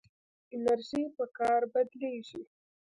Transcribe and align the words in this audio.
انرژي 0.55 1.03
په 1.15 1.25
کار 1.37 1.61
بدلېږي. 1.73 2.41